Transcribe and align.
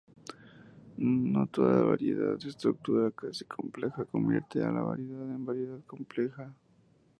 No 0.97 1.45
toda 1.45 1.83
variedad 1.83 2.33
estructura 2.43 3.11
casi 3.11 3.45
compleja 3.45 4.03
convierte 4.05 4.63
a 4.63 4.71
la 4.71 4.81
variedad 4.81 5.29
en 5.29 5.45
variedad 5.45 5.79
compleja. 5.85 6.51